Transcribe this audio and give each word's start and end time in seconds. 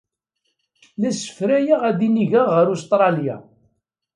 La 0.99 1.11
ssefrayeɣ 1.15 1.81
ad 1.89 1.99
inigeɣ 2.07 2.47
ɣer 2.51 2.65
Ustṛalya. 2.75 3.37